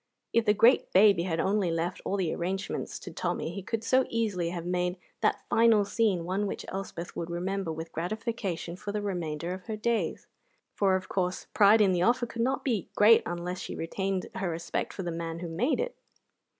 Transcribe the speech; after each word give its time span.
If 0.33 0.45
the 0.45 0.55
great 0.55 0.91
baby 0.93 1.25
had 1.25 1.39
only 1.39 1.69
left 1.69 2.01
all 2.05 2.17
the 2.17 2.33
arrangements 2.33 2.97
to 2.97 3.11
Tommy, 3.11 3.51
he 3.51 3.61
could 3.61 3.83
so 3.83 4.07
easily 4.09 4.49
have 4.49 4.65
made 4.65 4.97
that 5.21 5.45
final 5.47 5.85
scene 5.85 6.25
one 6.25 6.47
which 6.47 6.65
Elspeth 6.69 7.15
would 7.15 7.29
remember 7.29 7.71
with 7.71 7.91
gratification 7.91 8.75
for 8.75 8.91
the 8.91 9.03
remainder 9.03 9.53
of 9.53 9.65
her 9.65 9.77
days; 9.77 10.25
for, 10.73 10.95
of 10.95 11.07
course, 11.07 11.45
pride 11.53 11.81
in 11.81 11.91
the 11.91 12.01
offer 12.01 12.25
could 12.25 12.41
not 12.41 12.63
be 12.65 12.89
great 12.95 13.21
unless 13.27 13.59
she 13.59 13.75
retained 13.75 14.25
her 14.33 14.49
respect 14.49 14.91
for 14.91 15.03
the 15.03 15.11
man 15.11 15.37
who 15.37 15.47
made 15.47 15.79
it. 15.79 15.95